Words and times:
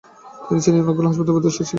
তিনি 0.45 0.59
চীনের 0.65 0.83
অনেকগুলো 0.85 1.07
হাসপাতালের 1.09 1.33
উপদেষ্টা 1.35 1.53
ছিলেন। 1.61 1.69